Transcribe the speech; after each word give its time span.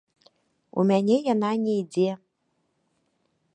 У 0.79 0.85
мяне 0.91 1.17
яна 1.33 1.51
не 1.67 1.75
ідзе. 1.83 2.09